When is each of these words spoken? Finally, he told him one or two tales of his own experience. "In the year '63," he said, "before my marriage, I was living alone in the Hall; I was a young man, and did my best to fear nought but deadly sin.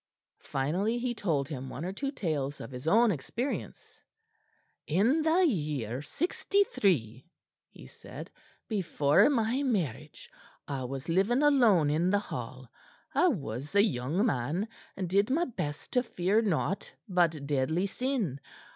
Finally, 0.47 0.97
he 0.97 1.13
told 1.13 1.47
him 1.47 1.69
one 1.69 1.85
or 1.85 1.93
two 1.93 2.09
tales 2.09 2.59
of 2.59 2.71
his 2.71 2.87
own 2.87 3.11
experience. 3.11 4.01
"In 4.87 5.21
the 5.21 5.45
year 5.45 6.01
'63," 6.01 7.29
he 7.69 7.85
said, 7.85 8.31
"before 8.67 9.29
my 9.29 9.61
marriage, 9.61 10.31
I 10.67 10.85
was 10.85 11.07
living 11.07 11.43
alone 11.43 11.91
in 11.91 12.09
the 12.09 12.17
Hall; 12.17 12.67
I 13.13 13.27
was 13.27 13.75
a 13.75 13.83
young 13.83 14.25
man, 14.25 14.67
and 14.97 15.07
did 15.07 15.29
my 15.29 15.45
best 15.45 15.91
to 15.91 16.01
fear 16.01 16.41
nought 16.41 16.91
but 17.07 17.45
deadly 17.45 17.85
sin. 17.85 18.39